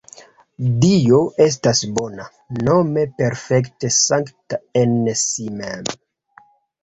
[0.83, 2.23] Dio estas bona,
[2.69, 5.93] nome perfekte sankta en si mem.